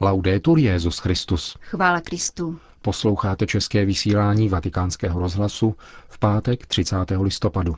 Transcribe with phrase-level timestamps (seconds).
[0.00, 1.56] Laudetur Jezus Christus.
[1.60, 2.58] Chvála Kristu.
[2.82, 5.74] Posloucháte české vysílání Vatikánského rozhlasu
[6.08, 6.96] v pátek 30.
[7.20, 7.76] listopadu.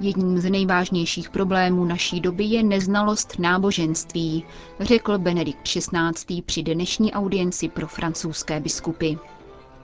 [0.00, 4.44] Jedním z nejvážnějších problémů naší doby je neznalost náboženství,
[4.80, 6.42] řekl Benedikt XVI.
[6.42, 9.14] při dnešní audienci pro francouzské biskupy.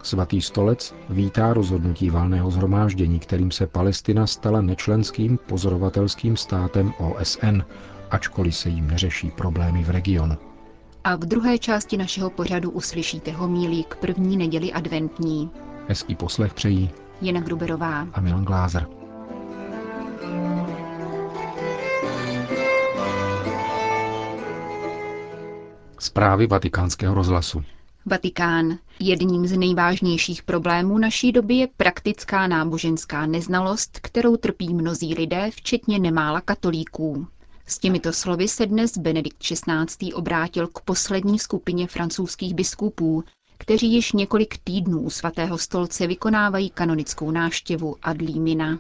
[0.03, 7.63] Svatý stolec vítá rozhodnutí valného zhromáždění, kterým se Palestina stala nečlenským pozorovatelským státem OSN,
[8.11, 10.37] ačkoliv se jim neřeší problémy v regionu.
[11.05, 15.51] A v druhé části našeho pořadu uslyšíte homílí k první neděli adventní.
[15.89, 16.91] Hezký poslech přejí
[17.23, 18.87] Jana Gruberová a Milan Glázer.
[25.99, 27.63] Zprávy vatikánského rozhlasu.
[28.11, 28.79] Vatikán.
[29.01, 35.99] Jedním z nejvážnějších problémů naší doby je praktická náboženská neznalost, kterou trpí mnozí lidé, včetně
[35.99, 37.27] nemála katolíků.
[37.67, 40.13] S těmito slovy se dnes Benedikt XVI.
[40.13, 43.25] obrátil k poslední skupině francouzských biskupů,
[43.59, 48.79] kteří již několik týdnů u svatého stolce vykonávají kanonickou návštěvu Adlímina.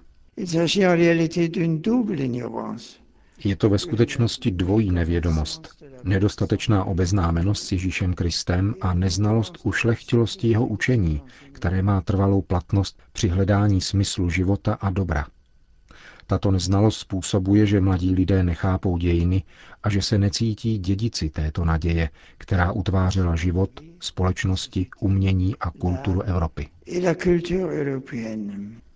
[3.44, 5.84] Je to ve skutečnosti dvojí nevědomost.
[6.04, 13.28] Nedostatečná obeznámenost s Ježíšem Kristem a neznalost ušlechtilosti jeho učení, které má trvalou platnost při
[13.28, 15.26] hledání smyslu života a dobra.
[16.26, 19.42] Tato neznalost způsobuje, že mladí lidé nechápou dějiny
[19.82, 26.68] a že se necítí dědici této naděje, která utvářela život, společnosti, umění a kulturu Evropy.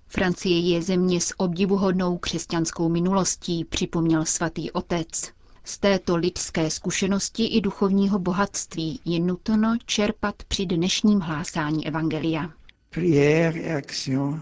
[0.09, 5.33] Francie je země s obdivuhodnou křesťanskou minulostí, připomněl svatý otec.
[5.65, 12.51] Z této lidské zkušenosti i duchovního bohatství je nutno čerpat při dnešním hlásání Evangelia.
[12.91, 14.41] Prière et action,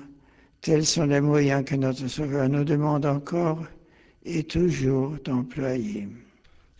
[0.60, 3.66] tels sont les moyens que notre Sauveur nous demande encore
[4.26, 6.08] et toujours d'employer.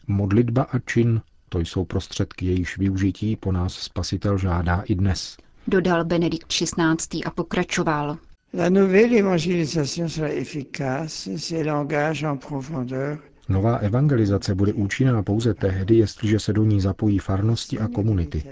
[0.06, 5.36] Modlitba a čin, to jsou prostředky, jejíž využití po nás Spasitel žádá i dnes.
[5.67, 7.24] Dodal Benedikt XVI.
[7.24, 8.18] a pokračoval.
[8.55, 13.18] La nouvelle évangélisation sera efficace si elle engage en profondeur
[13.48, 18.42] Nová evangelizace bude účinná pouze tehdy, jestliže se do ní zapojí farnosti a komunity.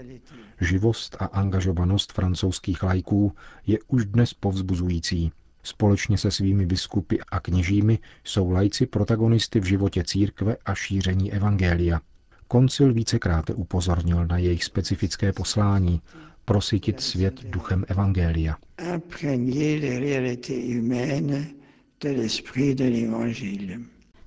[0.61, 3.33] Živost a angažovanost francouzských lajků
[3.67, 5.31] je už dnes povzbuzující.
[5.63, 12.01] Společně se svými biskupy a kněžími jsou lajci protagonisty v životě církve a šíření evangelia.
[12.47, 16.01] Koncil vícekráte upozornil na jejich specifické poslání
[16.45, 18.55] prosytit svět duchem evangelia.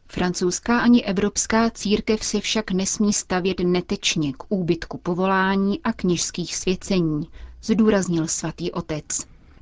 [0.09, 7.29] Francouzská ani evropská církev se však nesmí stavět netečně k úbytku povolání a kněžských svěcení,
[7.63, 9.05] zdůraznil svatý otec.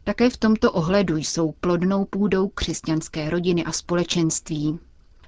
[0.05, 4.79] Také v tomto ohledu jsou plodnou půdou křesťanské rodiny a společenství.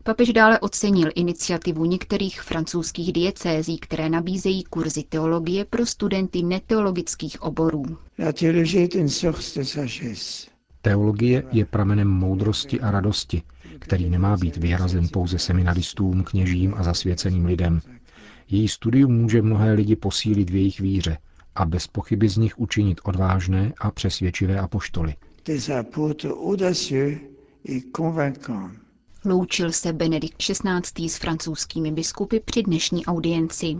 [0.06, 7.84] Papež dále ocenil iniciativu některých francouzských diecézí, které nabízejí kurzy teologie pro studenty neteologických oborů.
[10.82, 13.42] Teologie je pramenem moudrosti a radosti,
[13.78, 17.80] který nemá být vyhrazen pouze seminaristům, kněžím a zasvěceným lidem.
[18.48, 21.18] Její studium může mnohé lidi posílit v jejich víře
[21.54, 25.14] a bez pochyby z nich učinit odvážné a přesvědčivé apoštoly.
[29.26, 31.08] Loučil se Benedikt XVI.
[31.08, 33.76] s francouzskými biskupy při dnešní audienci.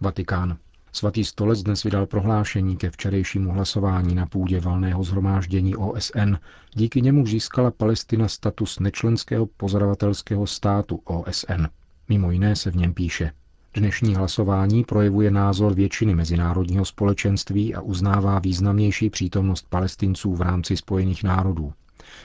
[0.00, 0.56] Vatikán.
[0.92, 6.34] Svatý stolec dnes vydal prohlášení ke včerejšímu hlasování na půdě valného zhromáždění OSN.
[6.74, 11.66] Díky němu získala Palestina status nečlenského pozorovatelského státu OSN.
[12.08, 13.32] Mimo jiné se v něm píše.
[13.74, 21.24] Dnešní hlasování projevuje názor většiny mezinárodního společenství a uznává významnější přítomnost palestinců v rámci Spojených
[21.24, 21.72] národů.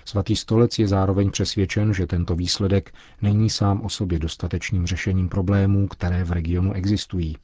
[0.05, 5.87] Svatý stolec je zároveň přesvědčen, že tento výsledek není sám o sobě dostatečným řešením problémů,
[5.87, 7.35] které v regionu existují.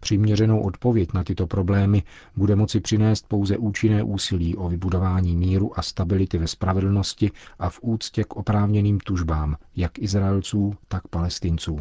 [0.00, 2.02] Přiměřenou odpověď na tyto problémy
[2.36, 7.78] bude moci přinést pouze účinné úsilí o vybudování míru a stability ve spravedlnosti a v
[7.82, 11.78] úctě k oprávněným tužbám jak Izraelců, tak Palestinců.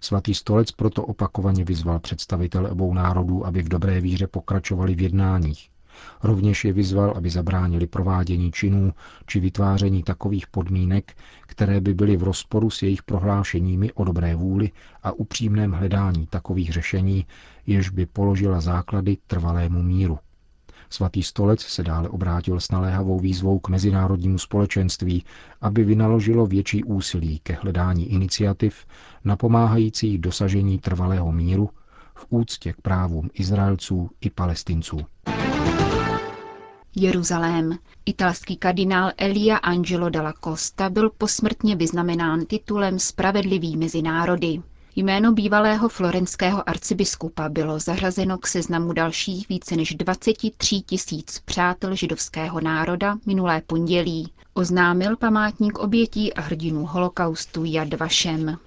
[0.00, 5.71] Svatý stolec proto opakovaně vyzval představitele obou národů, aby v dobré víře pokračovali v jednáních.
[6.22, 8.92] Rovněž je vyzval, aby zabránili provádění činů
[9.26, 11.16] či vytváření takových podmínek,
[11.46, 14.70] které by byly v rozporu s jejich prohlášeními o dobré vůli
[15.02, 17.26] a upřímném hledání takových řešení,
[17.66, 20.18] jež by položila základy trvalému míru.
[20.90, 25.24] Svatý stolec se dále obrátil s naléhavou výzvou k mezinárodnímu společenství,
[25.60, 28.86] aby vynaložilo větší úsilí ke hledání iniciativ
[29.24, 31.70] napomáhajících dosažení trvalého míru
[32.14, 35.00] v úctě k právům Izraelců i Palestinců.
[36.96, 37.78] Jeruzalém.
[38.06, 44.62] Italský kardinál Elia Angelo dalla Costa byl posmrtně vyznamenán titulem Spravedlivý mezi národy.
[44.96, 52.60] Jméno bývalého florenského arcibiskupa bylo zařazeno k seznamu dalších více než 23 tisíc přátel židovského
[52.60, 58.58] národa minulé pondělí, oznámil památník obětí a hrdinů holokaustu Yad Vashem.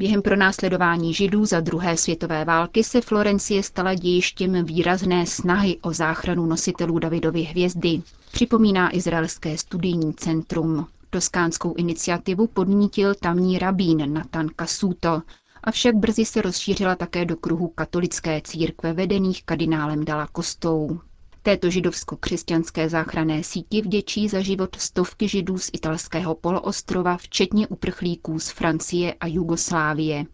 [0.00, 6.46] Během pronásledování židů za druhé světové války se Florencie stala dějištěm výrazné snahy o záchranu
[6.46, 8.02] nositelů Davidovy hvězdy,
[8.32, 10.86] připomíná izraelské studijní centrum.
[11.10, 15.22] Toskánskou iniciativu podnítil tamní rabín Natan Kasuto,
[15.64, 21.00] avšak brzy se rozšířila také do kruhu katolické církve vedených kardinálem Dala Kostou.
[21.42, 28.50] Této židovsko-křesťanské záchranné síti vděčí za život stovky židů z italského poloostrova, včetně uprchlíků z
[28.50, 30.24] Francie a Jugoslávie.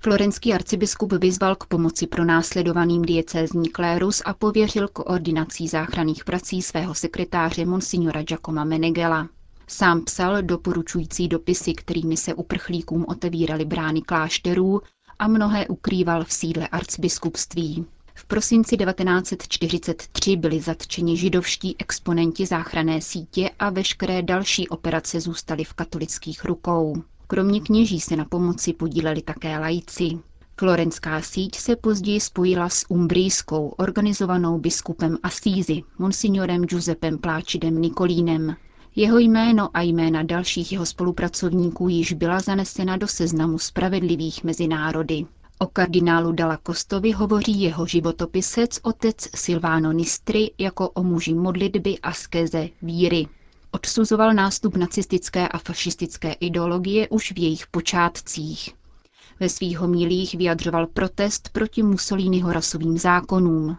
[0.00, 6.94] Florenský arcibiskup vyzval k pomoci pro následovaným diecézní klérus a pověřil koordinací záchranných prací svého
[6.94, 9.28] sekretáře monsignora Giacoma Menegela.
[9.66, 14.80] Sám psal doporučující dopisy, kterými se uprchlíkům otevíraly brány klášterů
[15.18, 17.86] a mnohé ukrýval v sídle arcibiskupství.
[18.18, 25.72] V prosinci 1943 byli zatčeni židovští exponenti záchrané sítě a veškeré další operace zůstaly v
[25.74, 27.02] katolických rukou.
[27.26, 30.18] Kromě kněží se na pomoci podíleli také lajci.
[30.60, 38.56] Florenská síť se později spojila s umbrijskou, organizovanou biskupem Assízy, monsignorem Giuseppem Pláčidem Nikolínem.
[38.96, 45.26] Jeho jméno a jména dalších jeho spolupracovníků již byla zanesena do seznamu spravedlivých mezi národy.
[45.60, 52.68] O kardinálu Dala Kostovi hovoří jeho životopisec otec Silvano Nistri jako o muži modlitby, askeze,
[52.82, 53.26] víry.
[53.70, 58.74] Odsuzoval nástup nacistické a fašistické ideologie už v jejich počátcích.
[59.40, 63.76] Ve svých homílích vyjadřoval protest proti Mussoliniho rasovým zákonům.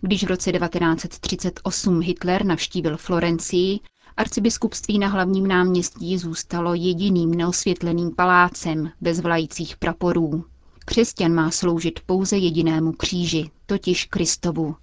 [0.00, 3.80] Když v roce 1938 Hitler navštívil Florencii,
[4.16, 10.44] arcibiskupství na hlavním náměstí zůstalo jediným neosvětleným palácem bez vlajících praporů.
[10.84, 14.76] Křesťan má sloužit pouze jedinému kříži, totiž Kristovu,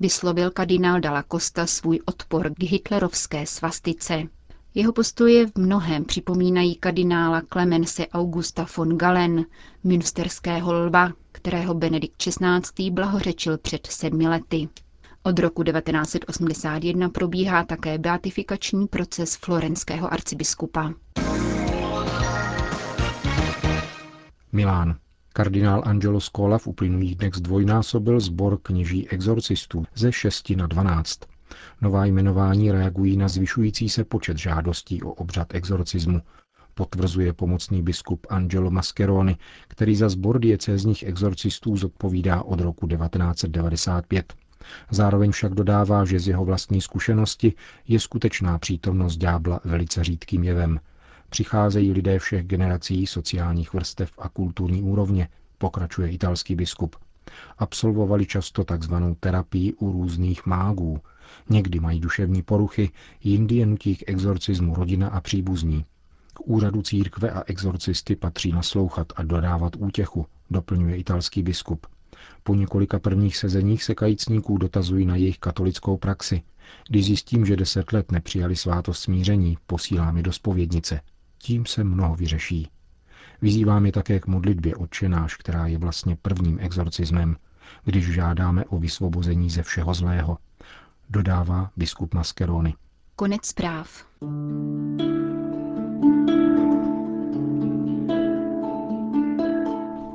[0.00, 4.22] vyslovil kardinál Dalla Costa svůj odpor k hitlerovské svastice.
[4.74, 9.44] Jeho postoje v mnohem připomínají kardinála Clemense Augusta von Galen,
[9.84, 12.90] münsterského lva, kterého Benedikt XVI.
[12.90, 14.68] blahořečil před sedmi lety.
[15.22, 20.92] Od roku 1981 probíhá také beatifikační proces florenského arcibiskupa.
[24.52, 24.96] Milán.
[25.36, 31.20] Kardinál Angelo Scola v uplynulých dnech zdvojnásobil sbor kněží exorcistů ze 6 na 12.
[31.80, 36.20] Nová jmenování reagují na zvyšující se počet žádostí o obřad exorcismu,
[36.74, 39.36] potvrzuje pomocný biskup Angelo Mascheroni,
[39.68, 44.32] který za sbor diecézních exorcistů zodpovídá od roku 1995.
[44.90, 47.52] Zároveň však dodává, že z jeho vlastní zkušenosti
[47.88, 50.80] je skutečná přítomnost ďábla velice řídkým jevem–
[51.28, 55.28] Přicházejí lidé všech generací, sociálních vrstev a kulturní úrovně,
[55.58, 56.96] pokračuje italský biskup.
[57.58, 61.00] Absolvovali často takzvanou terapii u různých mágů.
[61.50, 62.90] Někdy mají duševní poruchy,
[63.24, 65.84] jindy je nutí k exorcismu rodina a příbuzní.
[66.34, 71.86] K úřadu církve a exorcisty patří naslouchat a dodávat útěchu, doplňuje italský biskup.
[72.42, 76.42] Po několika prvních sezeních se kajícníků dotazují na jejich katolickou praxi.
[76.88, 81.00] Když zjistím, že deset let nepřijali svátost smíření, posílám je do spovědnice.
[81.46, 82.68] Tím se mnoho vyřeší.
[83.42, 87.36] Vyzývám je také k modlitbě odčenáš, která je vlastně prvním exorcismem,
[87.84, 90.38] když žádáme o vysvobození ze všeho zlého,
[91.10, 92.74] dodává biskup Mascheroni.
[93.16, 94.06] Konec zpráv.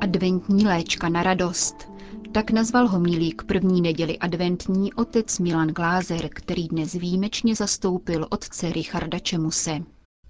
[0.00, 1.88] Adventní léčka na radost.
[2.32, 9.18] Tak nazval homilík první neděli adventní otec Milan Glázer, který dnes výjimečně zastoupil otce Richarda
[9.18, 9.82] Čemuse.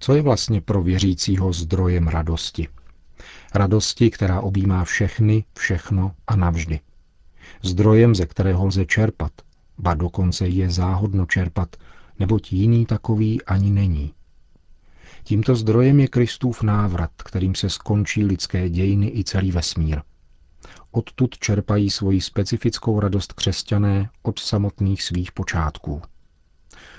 [0.03, 2.67] Co je vlastně pro věřícího zdrojem radosti?
[3.53, 6.79] Radosti, která objímá všechny, všechno a navždy.
[7.61, 9.31] Zdrojem, ze kterého lze čerpat,
[9.77, 11.75] ba dokonce je záhodno čerpat,
[12.19, 14.13] neboť jiný takový ani není.
[15.23, 20.01] Tímto zdrojem je Kristův návrat, kterým se skončí lidské dějiny i celý vesmír.
[20.91, 26.01] Odtud čerpají svoji specifickou radost křesťané od samotných svých počátků.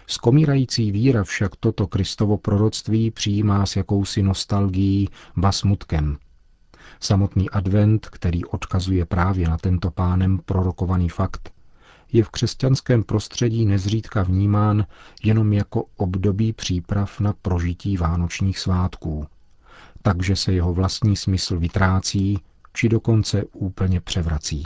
[0.06, 6.18] Skomírající víra však toto Kristovo proroctví přijímá s jakousi nostalgií, ba smutkem.
[7.00, 11.52] Samotný advent, který odkazuje právě na tento pánem prorokovaný fakt,
[12.12, 14.86] je v křesťanském prostředí nezřídka vnímán
[15.22, 19.26] jenom jako období příprav na prožití vánočních svátků,
[20.02, 22.38] takže se jeho vlastní smysl vytrácí,
[22.72, 24.62] či dokonce úplně převrací.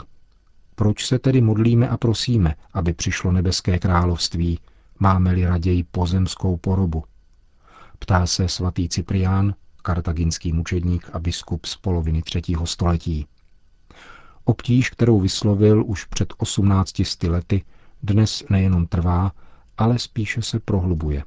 [0.75, 4.59] Proč se tedy modlíme a prosíme, aby přišlo nebeské království,
[5.01, 7.03] Máme-li raději pozemskou porobu?
[7.99, 13.27] Ptá se svatý Cyprián, kartaginský mučedník a biskup z poloviny třetího století.
[14.43, 17.63] Obtíž, kterou vyslovil už před 18 lety,
[18.03, 19.31] dnes nejenom trvá,
[19.77, 21.23] ale spíše se prohlubuje.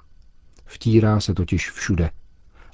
[0.64, 2.10] Vtírá se totiž všude.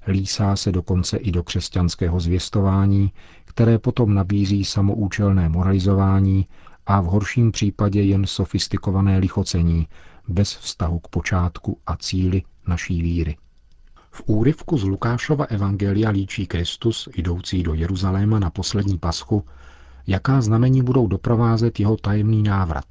[0.07, 3.13] Lísá se dokonce i do křesťanského zvěstování,
[3.45, 6.47] které potom nabízí samoučelné moralizování
[6.87, 9.89] a v horším případě jen sofistikované lichocení,
[10.29, 13.37] bez vztahu k počátku a cíli naší víry.
[14.11, 19.45] V úryvku z Lukášova evangelia líčí Kristus, jdoucí do Jeruzaléma na poslední paschu,
[20.07, 22.85] jaká znamení budou doprovázet jeho tajemný návrat.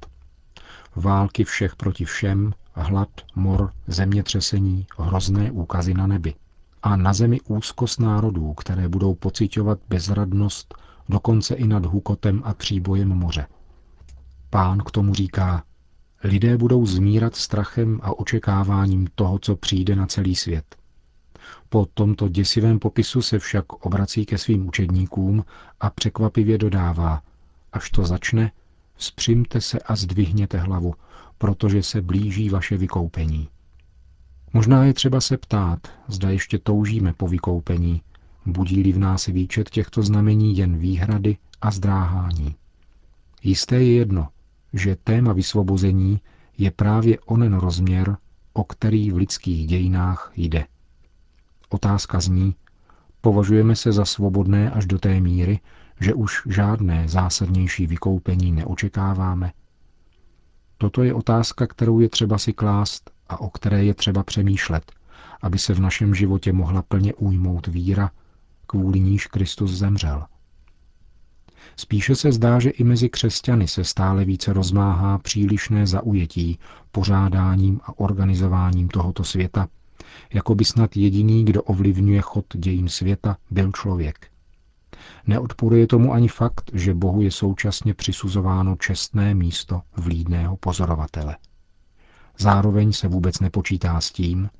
[0.96, 6.34] Války všech proti všem, hlad, mor, zemětřesení, hrozné úkazy na nebi.
[6.82, 10.74] A na zemi úzkost národů, které budou pocitovat bezradnost,
[11.08, 13.46] dokonce i nad hukotem a příbojem moře.
[14.50, 15.62] Pán k tomu říká,
[16.24, 20.76] lidé budou zmírat strachem a očekáváním toho, co přijde na celý svět.
[21.68, 25.44] Po tomto děsivém popisu se však obrací ke svým učedníkům
[25.80, 27.22] a překvapivě dodává,
[27.72, 28.52] až to začne,
[28.94, 30.94] vzpřimte se a zdvihněte hlavu,
[31.38, 33.48] protože se blíží vaše vykoupení.
[34.52, 38.02] Možná je třeba se ptát, zda ještě toužíme po vykoupení,
[38.46, 42.54] budí-li v nás výčet těchto znamení jen výhrady a zdráhání.
[43.42, 44.28] Jisté je jedno,
[44.72, 46.20] že téma vysvobození
[46.58, 48.16] je právě onen rozměr,
[48.52, 50.66] o který v lidských dějinách jde.
[51.68, 52.54] Otázka zní,
[53.20, 55.60] považujeme se za svobodné až do té míry,
[56.00, 59.52] že už žádné zásadnější vykoupení neočekáváme?
[60.78, 64.92] Toto je otázka, kterou je třeba si klást a o které je třeba přemýšlet,
[65.42, 68.10] aby se v našem životě mohla plně ujmout víra,
[68.66, 70.26] kvůli níž Kristus zemřel.
[71.80, 76.58] Spíše se zdá, že i mezi křesťany se stále více rozmáhá přílišné zaujetí
[76.92, 79.68] pořádáním a organizováním tohoto světa,
[80.32, 84.30] jako by snad jediný, kdo ovlivňuje chod dějin světa, byl člověk.
[85.26, 91.36] Neodporuje tomu ani fakt, že Bohu je současně přisuzováno čestné místo vlídného pozorovatele.
[92.38, 94.50] Zároveň se vůbec nepočítá s tím,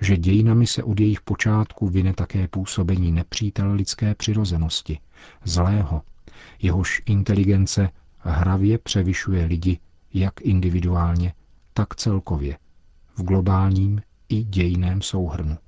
[0.00, 4.98] že dějinami se od jejich počátku vyne také působení nepřítele lidské přirozenosti,
[5.44, 6.02] zlého,
[6.62, 9.78] jehož inteligence hravě převyšuje lidi
[10.14, 11.34] jak individuálně,
[11.72, 12.58] tak celkově,
[13.16, 15.58] v globálním i dějiném souhrnu.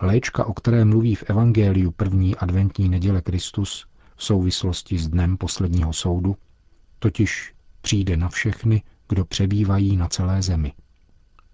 [0.00, 5.92] Léčka, o které mluví v Evangeliu první adventní neděle Kristus v souvislosti s dnem posledního
[5.92, 6.36] soudu,
[6.98, 10.72] totiž přijde na všechny, kdo přebývají na celé zemi.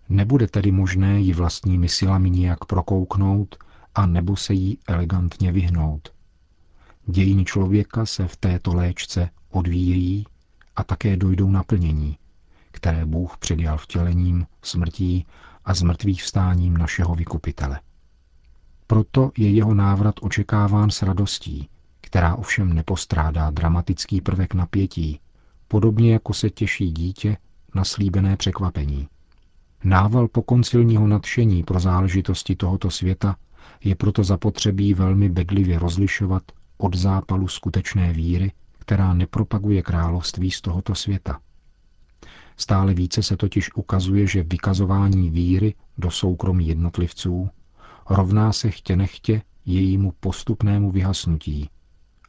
[0.08, 3.56] Nebude tedy možné ji vlastními silami nijak prokouknout
[3.94, 6.12] a nebo se jí elegantně vyhnout.
[7.10, 10.26] Dějiny člověka se v této léčce odvíjejí
[10.76, 12.18] a také dojdou naplnění,
[12.70, 15.26] které Bůh předjal vtělením, smrtí
[15.64, 17.80] a zmrtvých vstáním našeho vykupitele.
[18.86, 21.68] Proto je jeho návrat očekáván s radostí,
[22.00, 25.20] která ovšem nepostrádá dramatický prvek napětí,
[25.68, 27.36] podobně jako se těší dítě
[27.74, 29.08] na slíbené překvapení.
[29.84, 33.36] Nával pokoncilního nadšení pro záležitosti tohoto světa
[33.84, 36.42] je proto zapotřebí velmi bedlivě rozlišovat
[36.78, 41.40] od zápalu skutečné víry, která nepropaguje království z tohoto světa.
[42.56, 47.48] Stále více se totiž ukazuje, že vykazování víry do soukromí jednotlivců
[48.10, 51.70] rovná se chtě nechtě jejímu postupnému vyhasnutí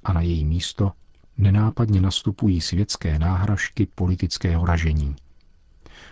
[0.03, 0.91] a na její místo
[1.37, 5.15] nenápadně nastupují světské náhražky politického ražení.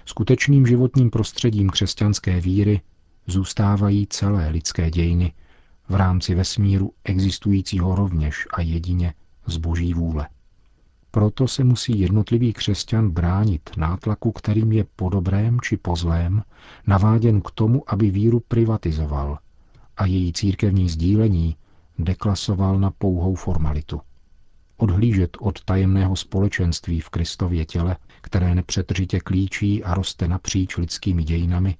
[0.05, 2.81] Skutečným životním prostředím křesťanské víry
[3.27, 5.33] zůstávají celé lidské dějiny
[5.89, 9.13] v rámci vesmíru existujícího rovněž a jedině
[9.45, 10.27] z boží vůle.
[11.11, 16.43] Proto se musí jednotlivý křesťan bránit nátlaku, kterým je po dobrém či po zlém
[16.87, 19.39] naváděn k tomu, aby víru privatizoval
[19.97, 21.55] a její církevní sdílení
[21.99, 24.01] deklasoval na pouhou formalitu.
[24.77, 31.75] Odhlížet od tajemného společenství v Kristově těle, které nepřetržitě klíčí a roste napříč lidskými dějinami,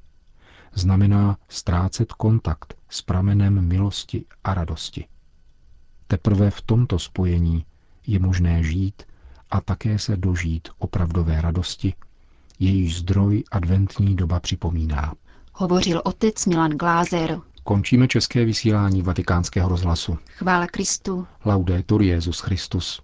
[0.78, 5.06] znamená ztrácet kontakt s pramenem milosti a radosti.
[6.08, 7.66] Teprve v tomto spojení
[8.08, 9.04] je možné žít
[9.52, 11.94] a také se dožít opravdové radosti,
[12.60, 15.14] jejíž zdroj adventní doba připomíná.
[15.54, 17.40] Hovořil otec Milan Glázer.
[17.64, 20.18] Končíme české vysílání vatikánského rozhlasu.
[20.32, 21.28] Chvála Kristu.
[21.46, 23.02] Laudetur Jezus Christus.